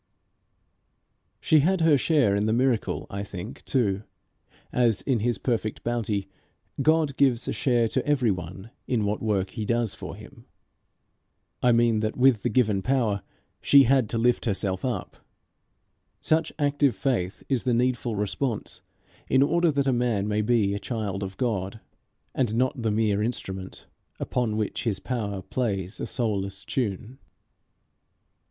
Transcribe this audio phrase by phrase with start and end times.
[1.39, 4.01] She had her share in the miracle I think too,
[4.73, 6.27] as, in his perfect bounty,
[6.81, 10.47] God gives a share to every one in what work He does for him.
[11.61, 13.21] I mean, that, with the given power,
[13.61, 15.17] she had to lift herself up.
[16.19, 18.81] Such active faith is the needful response
[19.29, 21.79] in order that a man may be a child of God,
[22.33, 23.85] and not the mere instrument
[24.19, 27.19] upon which his power plays a soulless tune.